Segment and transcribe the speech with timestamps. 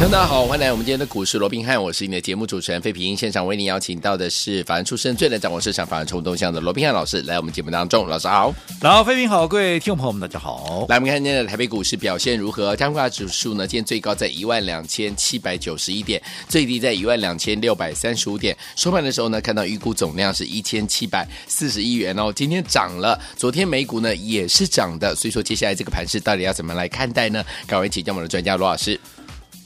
[0.00, 3.16] 大家好，欢迎来我们今天的股市罗宾汉，我是你的节目主持人费平。
[3.16, 8.08] 现场为您邀请到的是法案出身、最能掌握市场法案冲动向的罗宾汉老师，来我们节目当中。
[8.08, 10.86] 老师好，老费平好，各位听众朋友们，大家好。
[10.88, 12.74] 来，我们看今天的台北股市表现如何？
[12.74, 13.66] 加权指数呢？
[13.66, 18.56] 今天最高在一万两千七百九十一点，最低在一万两千六百三十五点。
[18.74, 22.32] 收盘的时候呢，看到预估总量是一千七百四十亿元哦。
[22.34, 27.44] 今天涨了，昨天美股呢也是涨的，所以说接下来这个盘势到底要怎么来看待呢？
[27.66, 28.98] 赶快请教我们的专家罗老师。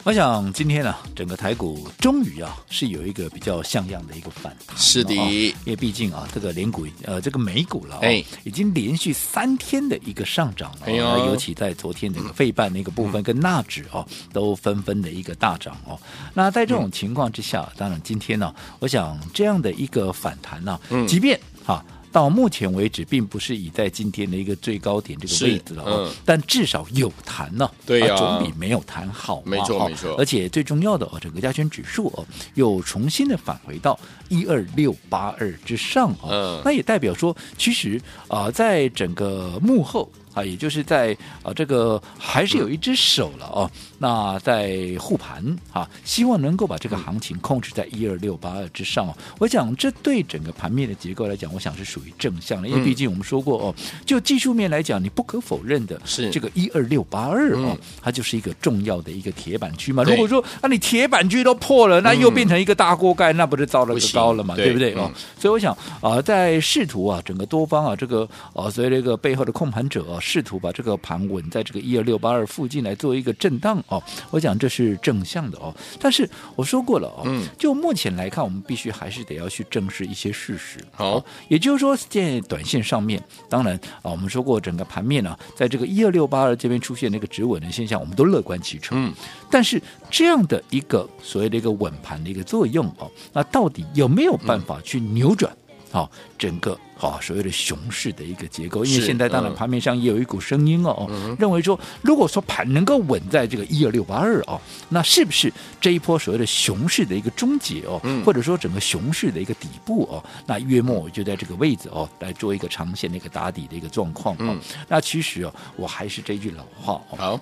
[0.05, 4.77] 我想今天呢、啊，整个台股终于啊是有一个比较像样的一个反弹。
[4.77, 10.81] 是的，因为毕竟啊，这个连股呃，这个美股了，哎，已经连续三天的一个上涨了。
[10.85, 15.99] 哎呦，尤其在昨天整个费半那个部分跟纳指哦，都纷纷的一个大涨哦。
[16.35, 20.79] 那在这种情况之下，当然今天呢，我想这样的一个反弹呢，
[21.09, 21.83] 即便哈。
[22.15, 30.15] 到目前为止，并不是已在今天的一个最高点这个位置了，嗯，但至少有谈呢，对呀、啊，总比没有谈好，没错没错。
[30.17, 33.99] 而且最重要的哦，整个加权指数哦，又重新的返回到
[34.29, 40.09] 一二六八二之上啊，嗯，那也代表说，其实啊，在整个幕后。
[40.35, 43.71] 啊，也就是在啊，这个还是有一只手了哦。
[43.99, 49.17] 那在护盘啊，希望能够把这个行情控制在一二六八二之上哦。
[49.39, 53.75] 我想这对整个盘面的结构来讲，我想是属于正向的，因为毕竟我们说过哦，
[54.05, 60.03] 就技术面来讲，你不可否认的是这个一二六八二哦，它就是一个重要的一个铁板区嘛。
[60.03, 65.11] 如果说啊，你铁板区都破了，那又变成一个大锅盖，那不是糟了就糟了嘛，对不对哦？
[65.39, 70.19] 所以我想啊，在试图啊，整个多方啊，这个啊，所以这个背后的控盘者啊。
[70.25, 75.75] 试图把这个盘稳在这个一二六八二附近来做一个震荡哦，我讲这是正向的哦。
[76.01, 80.79] 但是我说过了哦，嗯，就目前来看，我们必须还是得要去正视一些事实。
[80.93, 88.97] 好，也就是说，在短线上面，当然啊，我们说过整个盘面呢，在这个一二六八二这边出现那个止稳的现象，我们都乐观其成。
[88.99, 89.13] 嗯，
[89.51, 95.55] 但是这样的一个所谓的一个稳盘的一个作用哦，那到底有没有办法去扭转？
[95.95, 114.39] 好，整个好所谓的熊市的一个结构，因为现在当然盘面上也有一股声音哦，嗯、认为说，如果说盘能够稳在这个一二六八二哦，那是不是这一波所谓的熊市的一个终结哦，嗯、或者说整个熊市的一个底部哦，那月末就在这个位置哦，来做一个长线的一个打底的一个状况哦。
[114.41, 117.17] 嗯、那其实哦，我还是这句老话哦。
[117.17, 117.41] 好。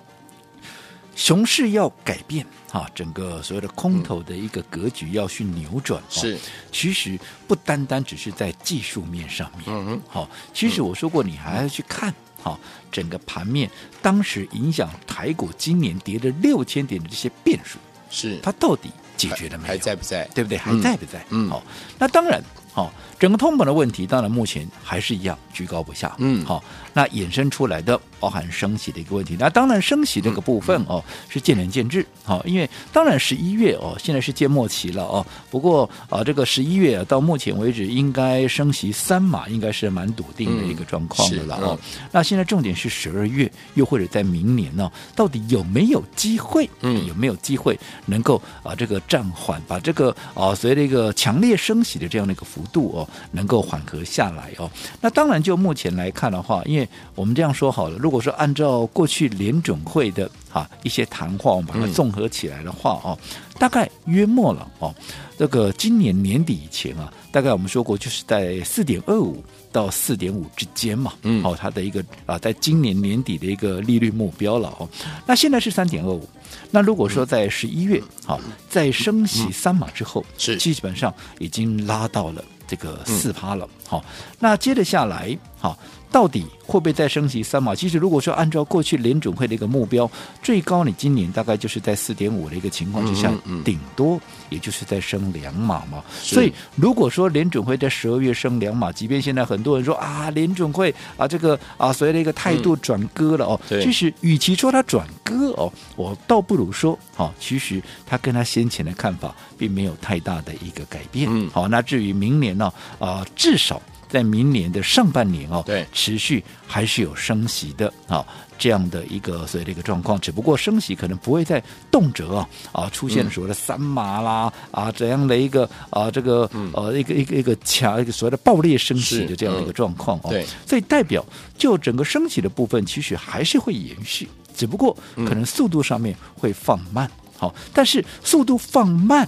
[1.15, 6.37] 熊市要改变哈，整个所谓的空头的一个格局要去扭转，是
[6.71, 12.59] 其实不单单只是在技术面上面，嗯嗯，好，其实我说过，你还要去看哈，
[12.91, 13.69] 整个盘面
[14.01, 17.77] 当时影响台股今年跌了六千点的这些变数，
[18.09, 19.67] 是它到底解决了没有？
[19.67, 20.25] 还在不在？
[20.33, 20.57] 对不对？
[20.57, 21.23] 还在不在？
[21.29, 21.63] 嗯，好，
[21.99, 26.63] 那当然，好，整个通膨的问题，当然目前还是一样居高不下，嗯，好，
[26.93, 27.99] 那衍生出来的。
[28.19, 41.77] 包含升息的一个问题，那当然升息这个部分哦是见仁见智，好，因为当然十一月哦现在是届末期了哦，不过啊这个十一月到目前为止应该升息三码，应该是蛮笃定的一个状况的了哦。
[42.13, 46.69] 那现在重点是十二月，又或者在明年呢，到底有没有机会？
[46.79, 54.71] 嗯，有没有机会能够啊这个暂缓，把这个啊所谓的一个强烈升息的这样的一个幅度哦能够缓和下来哦？
[55.01, 63.17] 那当然就目前来看的话，因为我们这样说好了，如如果说按照过去联准会的啊一些谈话，我们把它综合起来的话哦，
[63.59, 64.93] 大概约莫了哦，
[65.37, 74.89] 这个今年年底以前啊，大概我们说过就是在四点二五到四点五之间嘛，嗯，哦，它的一个啊，在今年年底的一个利率目标了哦，
[75.25, 76.27] 那现在是三点二五，
[76.71, 80.57] 那如果说在十一月好在升息三码之后，是。
[80.57, 84.03] 基本上已经拉到了这个四趴了，好，
[84.39, 85.77] 那接着下来好。
[86.13, 87.73] 到底会不会再升级三码？
[87.73, 90.09] 其实如果说按照过去联准会的一个目标，
[90.43, 93.33] 最高你今年大概就是在四点五的一个情况之下，
[93.65, 96.03] 顶多也就是在升两码嘛。
[96.21, 111.49] 所以如果说联准会在十二月升两码，即便现在很多人说啊，联准会啊这个啊所谓的一个态度转割了哦，其实与其说他转割哦，我倒不如说好，其实他跟他先前的看法并没有太大的一个改变。
[111.49, 113.81] 好，那至于明年呢啊，至少。
[114.13, 118.23] 在明年的上半年哦，对，持续还是有升息的啊。
[118.59, 121.61] 这样的一个所谓的一个状况，只不过升息可能不会再
[121.91, 131.25] 动辄啊啊出现所谓的三码啦、嗯、啊怎样的一个啊这个、嗯、呃一个一个一个强一个所谓的爆裂升息的这样的一个状况哦，对，所以代表
[131.57, 139.27] 就整个升息的部分其实还是会延续，只不过可能速度上面会放慢，好、嗯，但是速度放慢，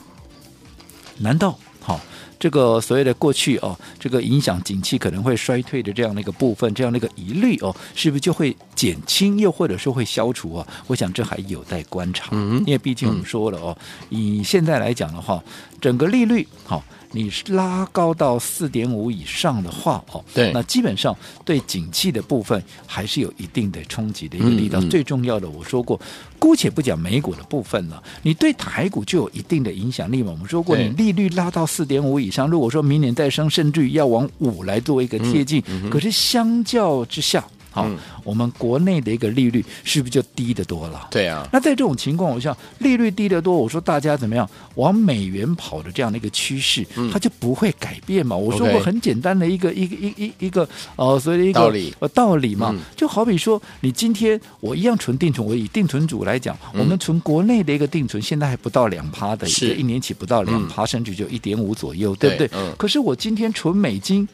[1.18, 2.00] 难道好？
[2.46, 10.68] 这个所谓的过去哦，这个影响景气可能会衰退的这样的一个部分，这样的一个疑虑哦，是不是就会减轻，又或者说会消除啊？
[10.86, 13.76] 我想这还有待观察，嗯，因为毕竟我们说了哦，
[14.10, 15.44] 以现在来讲的话，
[15.82, 16.84] 整个利率好。
[17.12, 24.80] 你拉高到四点五以上的话，哦，对，那基本上对景气的部分还是有一定的冲击的一个力道。
[24.80, 26.00] 嗯嗯、最重要的，我说过，
[26.40, 30.32] 姑且不讲美股的部分了，你对台股就有一定的影响力嘛。
[30.32, 37.44] 我们说过，你利率拉到四点五以上，如果说明年再升，甚至于要往五来做一个贴近，可是相较之下。
[37.76, 41.10] 好，嗯、我们国内的一个利率是不是就低得多了？
[41.12, 41.46] 对啊。
[41.52, 48.34] 那在这种情况，我想利率低得多，我说大家怎么样往美元跑的这样的一个趋势，嗯、它就不会改变嘛。
[48.34, 62.50] 我说过很简单的一个 Okay 一个一一一个呃，所谓的一个道理呃道理嘛，嗯、就好比说你今天我一样存定存，我以定存组来讲，嗯、我们存国内的一个定存现在还不到两趴的，是一年起不到两趴，嗯、甚至就一点五左右，对不对？
[62.54, 64.26] 嗯、可是我今天存美金。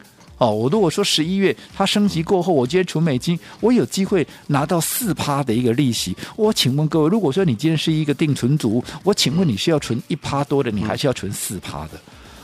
[0.42, 6.16] 哦，我如果说十一月它升级过后，我今天存美金，我有机会拿到四趴的一个利息。
[6.34, 11.90] 我请问各位，如果说你今天是一个定存族，我请问你是要存一趴多的，你还是要存四趴的？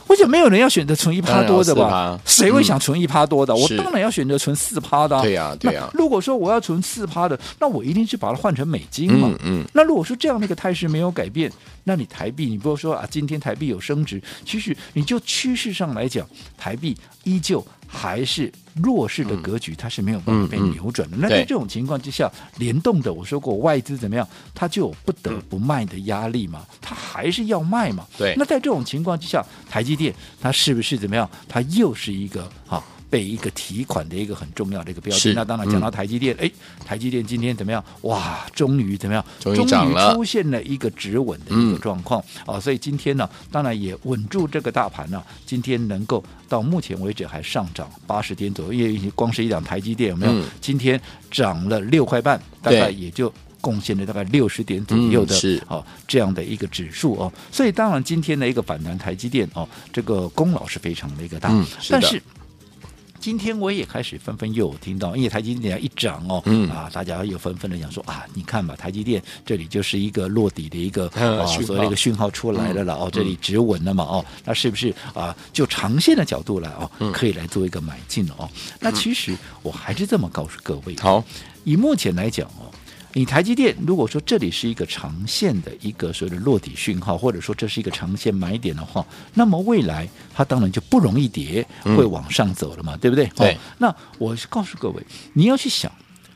[0.07, 2.17] 我想没有人要选择存一趴多的吧？
[2.25, 3.53] 谁会想存一趴多的？
[3.53, 5.21] 我当然要选择存四趴的。
[5.21, 5.87] 对呀，对呀。
[5.93, 9.29] 如果说我要存四趴的，那我一定是把它换成美金嘛。
[9.43, 9.63] 嗯。
[9.73, 11.51] 那如果说这样的一个态势没有改变，
[11.83, 16.25] 那你台币，你不说啊，今天台币有升值，其实你就趋势上来讲，
[16.57, 21.17] 台币依旧还是弱势的格局，它是没有办法被扭转的。
[21.17, 28.05] 那在这种情况之下，联动的我说过，外资怎么样，它就有不得不卖的压力嘛，它还是要卖嘛。
[28.15, 28.35] 对。
[28.37, 31.27] 那在这种情况之下，台积电它是不是怎么样？
[31.47, 32.83] 它又是一个哈？
[33.09, 37.83] 被一个提款的一个很重要的一个标的，那当然讲到台积电，哎、嗯，台积电今天怎么样？
[38.01, 39.25] 哇，终于怎么样？
[39.39, 42.59] 终于涨了，出现了一个止稳的一个状况啊！
[42.59, 45.23] 所以今天呢，当然也稳住这个大盘呢。
[45.45, 50.31] 今天能够到目前为止还上涨八十点左右，因为光是一档台积电有没有？
[50.31, 51.01] 嗯、今天
[51.31, 57.33] 涨了六块半，大概也就贡献了大概六十点左右的、嗯、是哦这样的一个指数哦。
[57.51, 62.21] 所以当然今天的一个反弹台积电哦，这个功劳是非常的一个大，嗯、是但是。
[63.19, 75.35] 今天我也开始纷纷又听到，因为台积电一涨哦，嗯、啊，大家又纷纷的讲说啊，你看吧，台积电这里就是一个落底的一个 啊，所谓的一个讯号出来了了、嗯、哦，这里止稳了嘛哦，那是不是啊？
[75.51, 78.35] 就长线的角度来哦，可以来做一个买进哦。
[78.39, 78.49] 嗯、
[78.79, 81.21] 那其实我还是这么告诉各位，好，
[81.65, 82.71] 以目前来讲哦。
[83.13, 93.25] 你台积电，如果说这里是一个长线的一个所谓的落底讯号，或者说这是一个长线买点的话，那么未来它当然就不容易跌，会往上走了嘛，嗯、对不对？
[93.35, 93.57] 对。
[93.79, 95.03] 那我告诉各位，
[95.33, 95.91] 你要去想，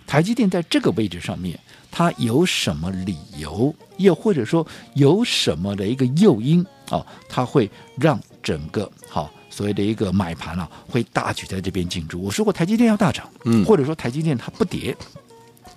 [0.08, 1.60] 台积电在这个位置上面，
[1.92, 4.66] 它有什么理由，又或者说
[4.96, 12.20] 有什么的一个诱因啊，它会让整个好所谓的一个买盘啊，会大举在这边进驻。
[12.20, 14.98] 我说过，台积电要大涨，嗯，或者说台积电它不跌。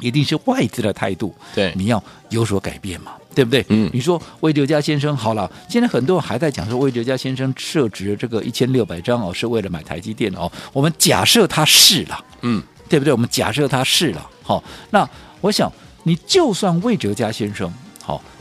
[0.00, 3.64] 一定是外资的态度，对，你要有所改变嘛，对不对？
[3.68, 10.50] 嗯，你说魏哲家先生好了，现在很多人还在讲说魏哲家先生设置这个一千六百张哦，是为了买台积电哦。
[10.72, 13.12] 我们假设他是了，嗯，对不对？
[13.12, 15.08] 我们假设他是了，好，那
[15.40, 15.72] 我想
[16.02, 17.72] 你就算魏哲家先生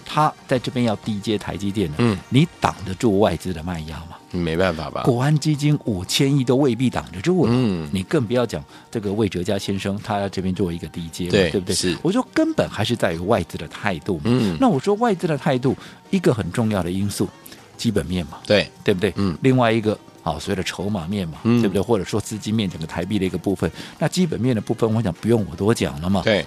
[0.07, 4.17] 好，他在这边要低接台积电的，嗯，你挡得住外资的卖压吗？
[4.31, 5.03] 没办法吧？
[5.03, 11.75] 国安基金五千亿都未必挡得住了，嗯，你更不要讲这个魏哲家先生，他在这边做一个低阶，对，对不对？
[11.75, 15.75] 是，我说根本还是在于外资的态度，嗯，那我说外资的态度
[16.09, 17.29] 一个很重要的因素，
[17.77, 19.13] 基本面嘛，对，对不对？
[19.15, 21.81] 嗯，另外一个好，所谓的筹码面嘛，嗯，对不对？
[21.81, 26.45] 或者说资金面整个台币的一个部分，那基本面的部分，我想不用我多讲了嘛，对。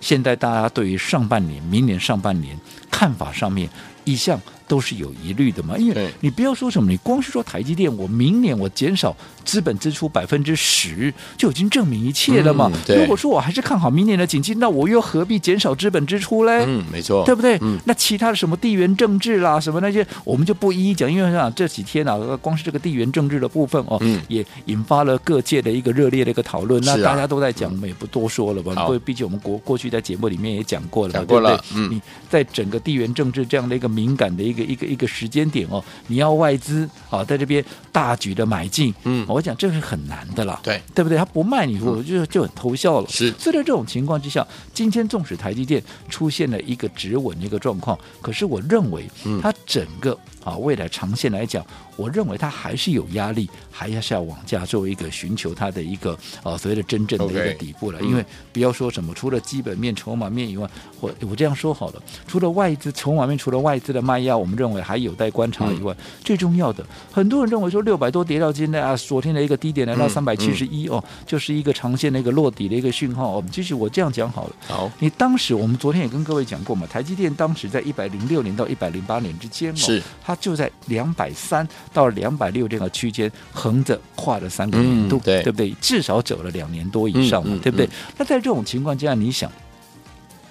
[0.00, 2.58] 现在大家对于上半年、明年上半年
[2.90, 3.68] 看法上面，
[4.04, 12.70] 一向都是有疑虑的嘛，因为你不要说什么，你光是说台积电，我明年我减少资本支出百分之十，就已经证明一切了嘛。
[12.88, 16.64] 嗯、如果说我还是看好明年的景气，那我又何必减少资本支出嘞？
[16.66, 17.56] 嗯，没错，对不对？
[17.62, 26.82] 嗯，那其他的什么地缘政治啦，什么那些，我们就不一一讲，因为啊这几天啊，光是这个地缘政治的部分哦，嗯、也引发了各界的一个热烈的一个讨论。
[26.82, 28.74] 那大家都在讲，我们也不多说了吧。
[28.86, 31.56] 因为毕竟我们国过去在节目里面也讲过了，讲过了。
[31.56, 31.80] 对不对？
[31.80, 41.16] 嗯，你在整个地缘政治这样的一个敏感的一个一个一个时间点哦，你要外资啊在这边大举的买进，嗯，我讲这是很难的啦，对对不对？
[41.18, 43.08] 他不卖你，我就就很偷笑了。
[43.08, 49.08] 是，所以在这种情况之下，今天纵使台积电出现了一个止稳的一个状况，可是我认为，
[49.42, 51.66] 它整个啊未来长线来讲。
[51.96, 57.98] 我认为它还是有压力，还要是要往下做一个寻求它的一个呃所谓的真正的一个底部了。
[57.98, 58.22] Okay, 因为
[58.52, 60.68] 不要说什么，除了基本面、筹码面以外，
[61.00, 73.38] 我我这样说好了，除了外资筹码面，除了外资的卖压，我们认为还有待观察以外，嗯、最重要的，很多人认为说六百多跌到今天啊，昨天的一个低点来到三百七十一哦，就是一个长线的一个落底的一个讯号。
[73.38, 81.66] 哦，其实我这样讲好了，好，你当时我们昨天也跟各位讲过嘛，台积电当时在一百零六年到一百零八年之间哦，是它就在两百三。
[81.92, 85.70] 到两百六这个区间，横着跨了三个年度，嗯、对，对不对？
[85.80, 87.88] 至少走了两年多以上嘛，对不对？
[88.18, 89.50] 那在这种情况之下，你想，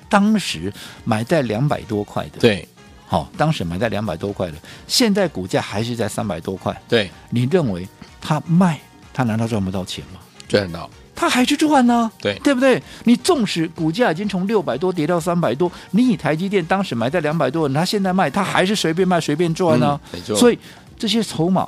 [0.10, 0.74] 当时
[1.04, 2.68] 买在两百多块的，对，
[3.06, 7.88] 好、哦，当时买在两百多块的，现在股价还是在三百多块，对，你认为
[8.20, 8.80] 他卖，
[9.14, 10.20] 他难道赚不到钱吗？
[10.48, 10.90] 赚到。
[11.16, 12.82] 他还是赚呢，对对不对？
[13.06, 20.20] 你纵使股价已经从六百多跌到三百多，你以台积电当时买在两百多，他现在卖，他还是随便卖随便赚呢、嗯。
[20.20, 20.36] 没错。
[20.36, 20.60] 所以
[21.00, 21.62] 这些筹码，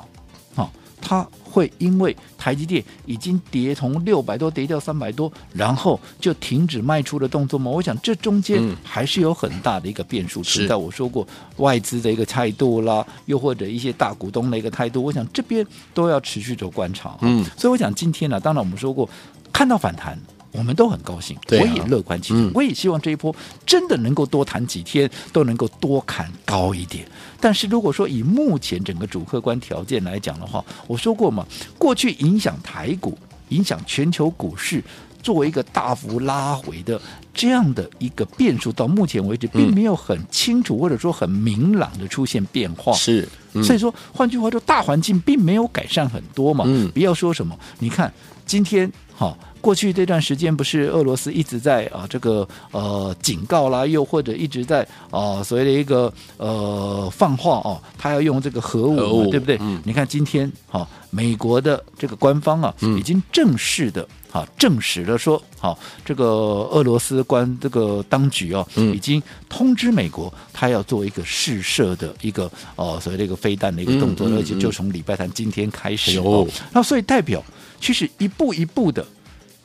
[0.54, 7.70] 啊，他会因为台积电已经跌从六百多跌掉三百多，然后就停止卖出的动作吗？
[7.70, 10.76] 我想这中间还是有很大的一个变数存在。
[10.76, 11.26] 我说过
[11.56, 17.16] 外资的一个态度啦，又或者一些大股东的一个态度，我想这边都要持续做观察。
[17.22, 19.08] 嗯，所以我想今天呢、啊，当然我们说过。
[19.52, 20.18] 看到反弹，
[20.52, 23.34] 我们都很高兴，我也乐观其成，我也希望这一波
[23.66, 27.06] 真的能够多谈几天，都能够多砍高一点。
[27.40, 33.16] 但是如果说以目前整个主客观条件来讲的话，我说过嘛，过去影响台股、
[33.50, 34.82] 影响全球股市，
[35.22, 37.00] 作为一个大幅拉回的
[37.34, 42.92] 这样的一个变数，到目前为止并没有很清楚或者说很明朗的出现变化。
[42.94, 43.28] 是，
[43.62, 46.64] 所以说换句话说，大环境并没有改善很多嘛。
[46.92, 48.12] 不要说什么，你看
[48.46, 48.90] 今天。
[49.18, 59.58] 好，过去这段时间不是俄罗斯一直在啊这个呃警告啦，又或者一直在啊所谓的一个呃放话哦，他要用这个核武对不对？
[59.60, 66.24] 嗯、你看今天好、啊，美国的这个官方啊，嗯、已经正式的啊证实了说，好、啊、这个
[66.70, 77.42] 俄罗斯官这个当局啊，嗯、已经通知美国，他要做一个试射的一个呃、啊、所谓的一个飞弹的一个动作，嗯嗯嗯、而且就从礼拜三今天开始哦，那、哎、所以代表。
[77.80, 79.06] 其实一步一步的，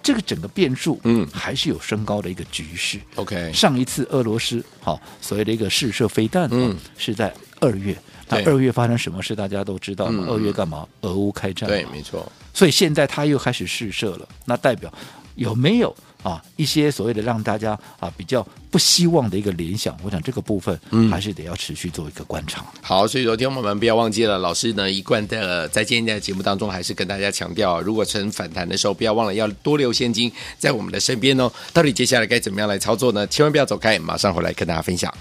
[0.02, 3.00] 这个整个变数，嗯，还是有升高的一个局势。
[3.16, 7.98] OK，上一次俄罗斯好所谓的一个试射飞弹，嗯，是在二月。
[8.30, 10.26] 那二月发生什么事，大家都知道嘛？
[10.30, 10.88] 二月干嘛？
[11.02, 11.70] 俄乌开战。
[11.70, 12.32] 对，没错。
[12.54, 14.92] 所以现在他又开始试射了，那代表
[15.36, 15.96] 有没有？
[16.24, 20.80] 啊，一些所谓的让大家啊比较不希望的一个联想，我想这个部分
[21.12, 22.62] 还是得要持续做一个观察。
[22.62, 31.52] 嗯、好，所以昨天我们不要忘记了，老师呢一贯的在今天的节目当中还是跟大家强调，如果趁反弹的时候，不要忘了要多留现金在我们的身边哦。
[31.74, 33.28] 到底接下来该怎么样来操作呢？
[33.28, 35.14] 千万不要走开，马上回来跟大家分享。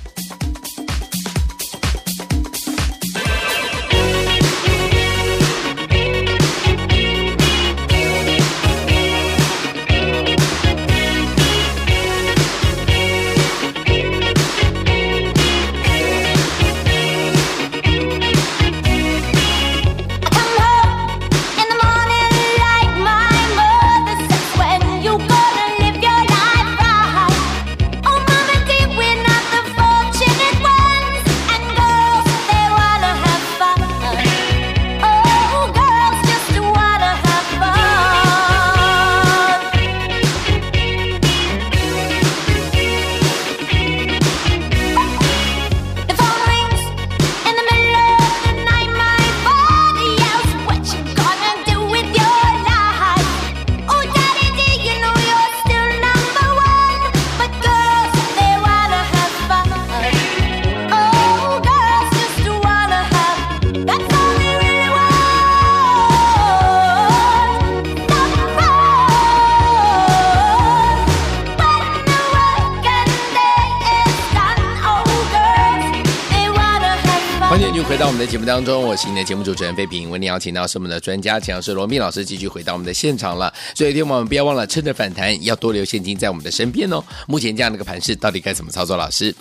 [78.44, 83.52] 当中，我是你的节目主持人费平，为你邀请到是我们的专家讲师罗密老师，继续回到我们的现场了。
[83.75, 87.02] 所以，听我们不要忘了，趁着反弹要多留现金在我们的身边哦。
[87.28, 88.96] 目前这样的一个盘势，到底该怎么操作？
[88.96, 89.32] 老师，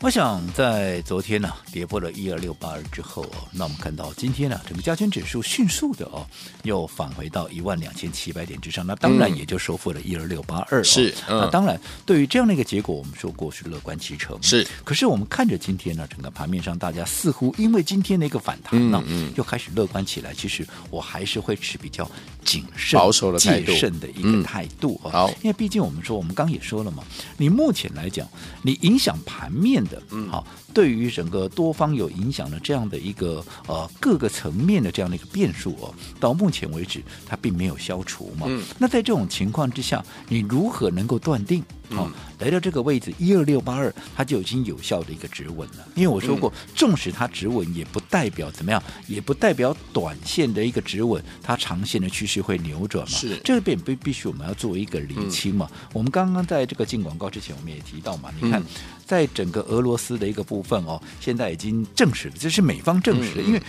[0.00, 6.24] 我想在昨天呢、啊、跌破了一二六八二之后哦，那我们看到今天呢、啊、整个加权指数迅速的哦
[6.62, 10.84] 又返回到一万两千七百点之上，那当然也就收复了一二六八二。
[10.84, 14.40] 是，嗯、那当然对于这样的一个结果，我们说过是乐观其成。
[14.40, 20.32] 是，可是我们看着今天呢，整个盘面上大家似乎因为今天的一个反弹呢，嗯，又开始乐观起来。
[20.32, 22.08] 其实我还是会持比较
[22.44, 25.10] 谨慎、保守的态度、谨慎的一个态度啊。
[25.10, 27.02] 好，因为毕竟我们说，我们刚也说了嘛，
[27.36, 28.28] 你目前来讲，
[28.62, 29.84] 你影响盘面。
[29.88, 38.46] 的，嗯，好，对于整个多方有影响的这样的一个呃各个层面的这样的一个变数哦，到目前为止它并没有消除嘛。
[38.48, 41.62] 嗯，那在这种情况之下，你如何能够断定？
[41.90, 45.88] 好、嗯，来到这个位置一二六八二，它就已经有效的一个止稳了。
[45.94, 53.18] 因为我说过，纵使它止稳，也不代表怎么样，也不代表短线的一个止稳，它长线的趋势会扭转嘛。
[53.18, 55.66] 是，这边必必须我们要做一个厘清嘛。
[55.72, 58.62] 嗯、我们刚刚在这个进广告之前，我们也提到嘛，你看，
[59.06, 63.62] 在整个俄罗斯的一个部分哦，现在已经证实了，这是美方证实的，因为。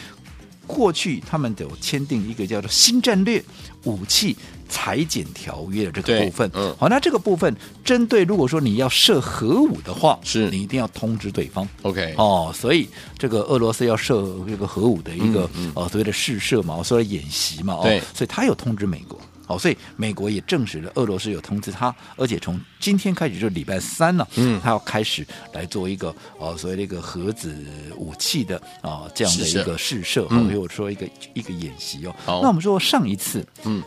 [0.71, 3.43] 过去他们有签订一个叫做新战略
[3.85, 4.37] 武器
[4.69, 7.51] 裁减条约的这个部分，嗯，好，那这个部分
[7.83, 10.47] 针对如果说你要设核武的话，是。
[10.51, 19.19] 你一定要通知对方，OK，哦，所以这个俄罗斯要设这个核武的一个呃、所谓的试射嘛，所谓的演习嘛，对，所以他有通知美国。
[19.49, 27.51] 好，所以美国也证实了俄罗斯有通知他，而且从今天开始就礼拜三了，嗯，他要开始来做一个呃所谓的一个核子
[27.97, 32.15] 武器的啊这样的一个试射，或者说一个一个演习哦。
[32.27, 33.81] 那我们说上一次，嗯，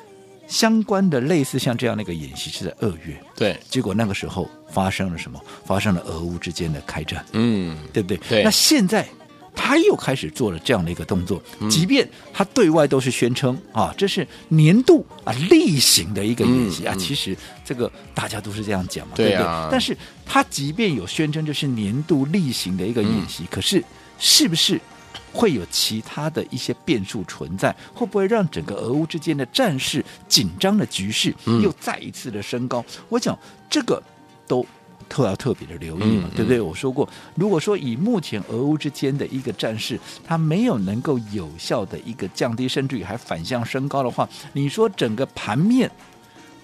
[0.48, 5.40] 相关的类似像这样的一个演习是在二月，对，结果那个时候发生了什么？
[5.64, 8.16] 发生了俄乌之间的开战，嗯，对不对？
[8.28, 8.42] 对。
[8.42, 9.06] 那现在。
[9.54, 11.40] 他又开始做了这样的一个动作，
[11.70, 19.68] 即便他对外都是宣称啊，这是年度啊例行的一个演习啊，其实这个大家都是这样讲嘛，对不对？
[19.70, 23.82] 但是他即便有宣称这是年度例行的一个演习，可是
[24.18, 24.80] 是不是
[25.32, 27.74] 会有其他的一些变数存在？
[27.94, 32.84] 会不会让整个俄乌之间的战事紧张的局势又再一次的升高？
[33.08, 33.38] 我想
[33.70, 34.02] 这个
[34.46, 34.66] 都。
[35.12, 36.58] 特要特别的留意嘛，对不对？
[36.58, 45.90] 我说过，如果说以目前俄乌之间的一个战事，它没有能够有效的一个降低，甚至于还反向升高的话，你说整个盘面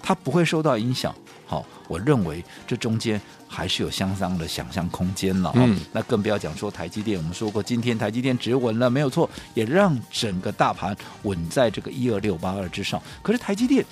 [0.01, 1.13] 它不会受到影响？
[1.45, 5.51] 好，我认为这中间还是有相当的想象空间了。
[5.55, 12.99] 嗯，那更不要讲说台积电，我们说过今天台积电止稳了，没有错，也让整个大盘稳在这个一二六八二之上。
[13.21, 13.85] 可是台积电。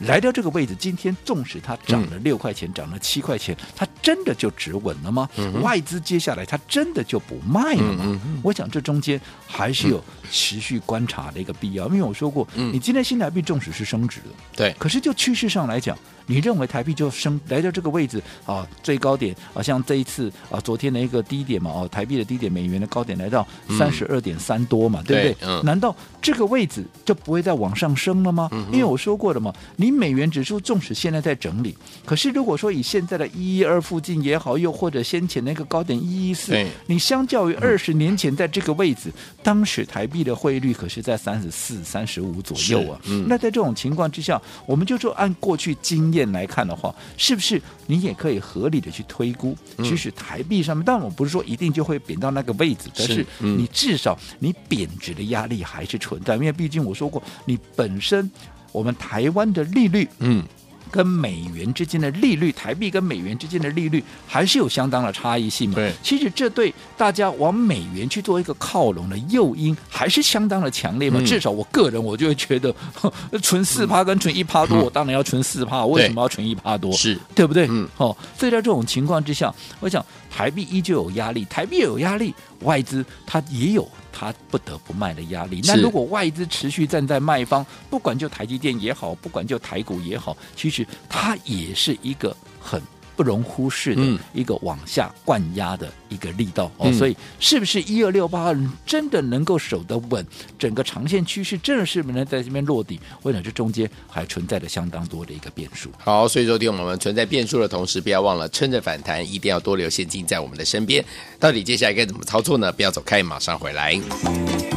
[0.00, 5.28] 来到这个位置，今天纵使它涨了六块钱，涨、嗯、了七块钱，它真的就止稳了吗？
[5.36, 8.20] 嗯、外资接下来它真的就不卖了吗？
[8.42, 14.26] 我想这中间还是有持续观察的一个必要，因为我说过，嗯、你今天新台币纵使是升值的，
[14.56, 15.96] 对，可是就趋势上来讲。
[16.26, 25.62] 你认为台币就升来到这个位置啊，最高点啊，像这一次啊，昨天的一个低点嘛，哦，台币的低点，美元的高点来到三十二点三多嘛，嗯、对不对？
[25.62, 28.48] 难道这个位置就不会再往上升了吗？
[28.52, 36.54] 嗯、因为我说过了嘛，你美元指数纵使现在在整理，可是如果说以现在的一一二附近也好，又或者先前那个高点一一四，
[36.86, 43.00] 你相较于二十年前在这个位置，嗯、当时台币的汇率可是在三十四、三十五左右啊。
[43.06, 49.56] 嗯、那在这种情况之下，我们就说按过去经验来看的话，是不是你也可以合理的去推估？
[49.78, 58.30] 其实台币上面，但我不是说一定就会贬到那个位置，但是你至少你贬值的压力还是存在，因为毕竟我说过，你本身
[58.72, 60.42] 我们台湾的利率，嗯。
[60.90, 65.76] 跟美元之间的利率，台币跟美元之间的利率还是有相当的差异性嘛？
[65.76, 71.18] 对，其实这对大家往美元去做一个靠拢的诱因，还是相当的强烈嘛。
[71.20, 72.74] 嗯、至少我个人，我就会觉得，
[73.42, 75.84] 存四趴跟存一趴多，嗯、我当然要存四趴。
[75.84, 76.92] 为什么要存一趴多？
[76.92, 77.66] 是对不对？
[77.68, 83.88] 嗯，哦，所以在这种情况之下，我想台币依旧有压力，台币有压力，外资它也有。
[84.16, 85.60] 他不得不卖的压力。
[85.64, 92.80] 那如果外资持续站在卖方，不管就台积电也好，不管就台股也好，其实它也是一个很
[93.16, 96.92] 不容忽视的一个往下灌压的一个力道、嗯、哦。
[96.92, 100.24] 所以，是不是一二六八二真的能够守得稳？
[100.58, 103.00] 整个长线趋势真的是不能在这边落地？
[103.22, 105.90] 或者这中间还存在着相当多的一个变数。
[105.98, 111.04] 好，所以说，听我们存在变数的同时，不要忘了趁着反弹，一定要多留现金在我们的身边。
[111.38, 112.72] 到底接下来该怎么操作呢？
[112.72, 114.73] 不要走开，马上回来。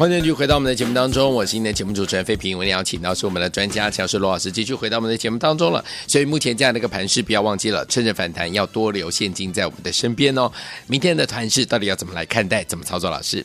[0.00, 2.56] 欢迎继续回到我们的节目当中，我是今天的节目主持人费平。
[2.56, 5.84] 我们邀请到是我们的专家强势罗老师，继续回到我们的节目当中了。
[6.06, 10.50] 所以目前这样的一个盘势，不要忘记了，趁着反弹要多留现金在我们的身边哦。
[10.86, 12.64] 明天的盘势到底要怎么来看待？
[12.64, 13.10] 怎么操作？
[13.10, 13.44] 老师？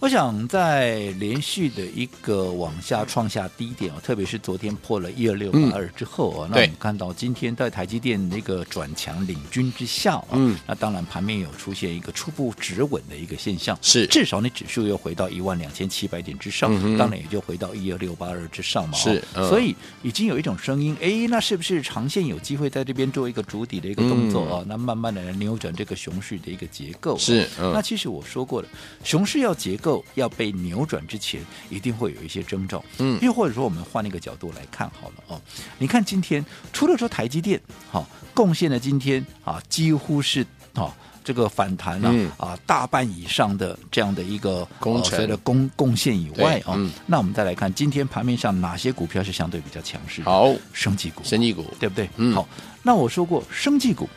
[0.00, 14.06] 我想在连续的一个往下创下低点哦，特别是昨天破了一二六八二之后啊、嗯，那我们看到今天在台积电那个转强领军之下啊，嗯，那当然盘面有出现一个初步止稳的一个现象，是。
[14.06, 24.66] 至少你指数又回到一万两千七百点之上，嗯、当然也就回到一二六八二之上嘛，是、嗯，所以已经有一种声音，哎，那是不是长线有机会在这边做一个主底的一个动作啊、嗯？
[24.68, 28.68] 那慢慢的来扭转这个熊市的一个结构，是，嗯、那其实我说过了，
[29.02, 29.87] 熊市要结构。
[30.14, 32.84] 要被扭转之前，一定会有一些征兆。
[32.98, 35.40] 嗯，又或者说，我们换一个角度来看好了哦。
[35.78, 37.60] 你看今天，除了说台积电
[37.92, 50.22] 哈贡献了今天啊，几乎是啊这个反弹啊、嗯、啊大半以上的这样的一个工程的贡贡献以外啊、嗯，那我们再来看今天盘面上哪些股票是相对比较强势？
[50.22, 52.08] 好，生技股，生技股对不对？
[52.16, 52.48] 嗯，好。
[52.82, 54.08] 那我说过，生技股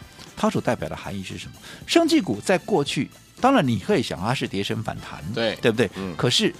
[0.41, 1.53] 它所代表的含义是什么？
[1.85, 3.07] 生技股在过去。
[3.39, 5.87] 当然，你可以想它是跌升反弹，对对不对？
[5.97, 6.15] 嗯。
[6.17, 6.51] 可是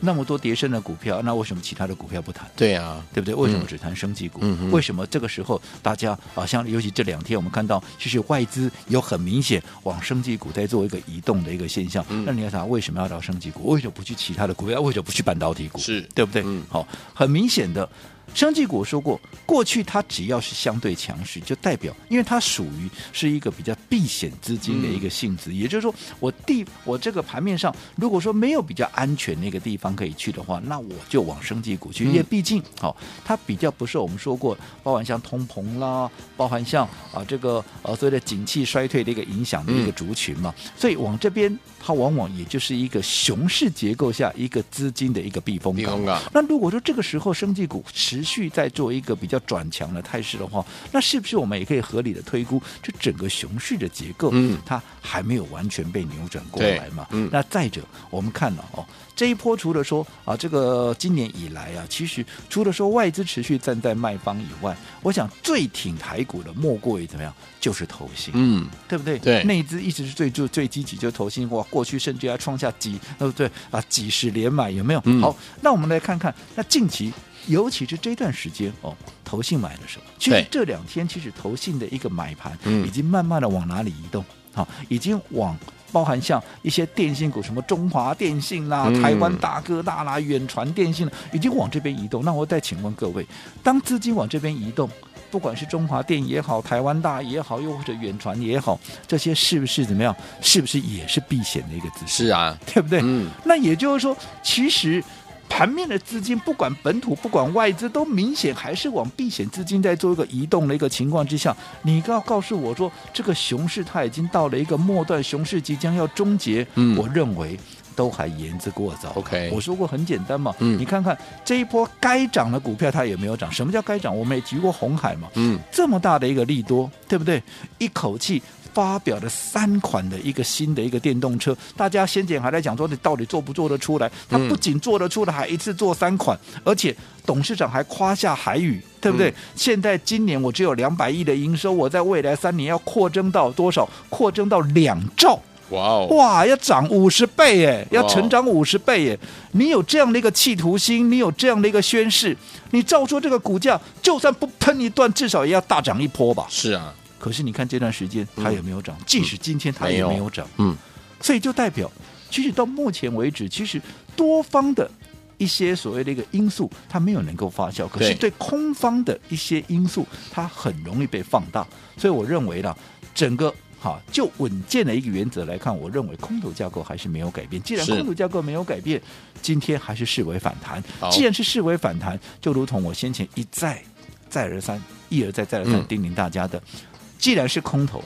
[0.00, 2.46] 那么多跌升的股票，那为什么其他的股票不谈？
[2.54, 3.34] 对啊，对不对？
[3.34, 4.40] 为什么只谈生技股？
[4.42, 4.70] 嗯。
[4.70, 12.04] 为什么这个时候大家啊，像尤其这两天我们看到，其实外资有很明显往生技股在做一个移动的一个现象。
[12.10, 12.24] 嗯。
[12.26, 13.70] 那你要想，为什么要找生技股？
[13.70, 14.78] 为什么不去其他的股票？
[14.82, 15.78] 为什么不去半导体股？
[15.78, 16.42] 是对不对？
[16.44, 16.62] 嗯。
[16.68, 17.88] 好，很明显的。
[18.34, 41.58] 生技股说过，过去它只要是相对强势，就代表，因为它属于是一个比较避险资金的一个性质，嗯、也就是说，我地我这个盘面上，如果说没有比较安全那个地方可以去的话，那我就往生技股去，因为毕竟，好、哦，它比较不是我们说过，包含像通膨啦，包含像啊这个呃所谓的景气衰退的一个影响的一个族群嘛，嗯、所以往这边。
[41.84, 46.22] 它往往也就是一个熊市结构下一个资金的一个避风港。
[46.32, 57.06] 那如果说这个时候生技股持续在做一个比较转强的态势的话，那是不是我们也可以合理的推估，这整个熊市的结构，嗯，它还没有完全被扭转过来嘛？
[57.10, 57.28] 嗯。
[57.32, 58.86] 那再者，我们看了哦。
[59.14, 69.18] 这一波除了说啊，这个今年以来啊，其实除了说外资持续站在卖方以外，我想最挺台股的莫过于怎么样，就是投信，嗯，对不对？
[69.18, 73.80] 对，内资一直是最最最积极，就投信哇，过去甚至要创下几，对不对啊？
[73.88, 75.02] 几十连买有没有？
[75.04, 77.12] 嗯、好，那我们来看看，那近期
[77.46, 80.04] 尤其是这段时间哦，投信买了什么？
[80.18, 84.24] 其实这两天其实投信的一个买盘已经慢慢的往哪里移动？
[84.54, 85.56] 好、嗯，已经往。
[85.92, 92.24] 包含像一些电信股，什么中华电信啦、嗯、台湾大哥大啦、远传电信，已经往这边移动。
[92.24, 93.26] 那我再请问各位，
[93.62, 94.88] 当资金往这边移动，
[95.30, 100.16] 不管是中华电也好，台湾大也好，又或者远传也好，这些是不是怎么样？
[100.40, 102.26] 是不是也是避险的一个姿势？
[102.26, 103.00] 是啊，对不对？
[103.02, 103.28] 嗯。
[103.44, 105.04] 那也就是说，其实。
[105.52, 117.56] 盘面的资金，不管本土，不管外资，都明显还是往避险资金在做一个移动的一个情况之下，你告告诉我说，这个熊市它已经到了一个末段，熊市即将要终结，嗯，我认为
[117.94, 119.12] 都还言之过早。
[119.14, 124.16] OK，我说过很简单嘛，嗯，你看看这一波该涨的股票它也没有涨，什么叫该涨？
[124.16, 127.42] 我们也提过红海嘛，嗯，这么大的一个利多，对不对？
[127.76, 128.42] 一口气。
[128.72, 134.10] 发表了三款的一个新的一个电动车，大家先前还在讲说你到底做不做得出来？
[134.28, 136.94] 他不仅做得出来，还一次做三款，而且
[137.26, 139.30] 董事长还夸下海语，对不对？
[139.30, 143.88] 嗯、现在今年我只有两百亿的营收，我在未来三年要扩增到多少？
[144.08, 145.38] 扩增到两兆！
[145.70, 146.06] 哇哦！
[146.10, 149.18] 哇，要涨五十倍哎，要成长五十倍哎！
[149.52, 152.36] 你有这样的一个企图心，你有这样的一个宣誓，
[152.72, 156.46] 你照说这个股价就算不喷一段，至少也要大涨一波吧？
[156.50, 156.92] 是啊。
[157.22, 158.96] 可是你看这段时间它有没有涨？
[158.98, 160.44] 嗯、即使今天它也没有涨。
[160.56, 160.76] 嗯，
[161.20, 161.88] 所以就代表，
[162.28, 163.80] 其实到目前为止，其实
[164.16, 164.90] 多方的
[165.38, 167.86] 一些所谓的一个因素，它没有能够发酵。
[167.86, 171.64] 可是对空方的一些因素，它很容易被放大。
[171.96, 172.76] 所以我认为呢，
[173.14, 177.62] 整个哈就稳健的一个原则来看，我认为空头架构还是没有改变。
[177.62, 179.00] 既然空头架构没有改变，
[179.40, 180.82] 今天还是视为反弹。
[181.12, 183.80] 既然是视为反弹，就如同我先前一再
[184.28, 186.58] 再而三、一而再、再而三叮咛大家的。
[186.58, 186.88] 嗯
[187.22, 188.02] 既然是空头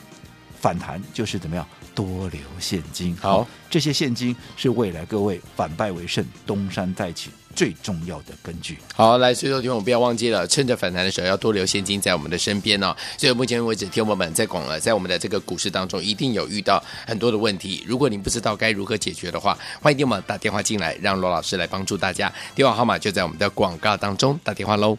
[0.60, 3.16] 反弹，就是怎么样多留现金。
[3.16, 8.76] 好，这些现金是未来各位反败为胜、东山再起最重要的根据。
[8.94, 12.94] 好，来，所以说听我们不要忘记了，趁着反弹的时候要多留现金在我们的身边哦。
[13.16, 17.82] 所以目前为止，听我们在广了，在我们的这个股市当中，一定有遇到很多的问题。
[17.88, 22.30] 如果您不知道该如何解决的话，欢迎听我们打电话进来，让罗老师来帮助大家。
[22.54, 24.98] 电话号码就在我们的广告当中，打电话喽。